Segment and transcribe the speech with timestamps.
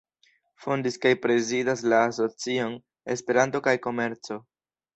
[0.63, 2.73] Fondis kaj prezidas la Asocion
[3.17, 4.43] Esperanto kaj Komerco.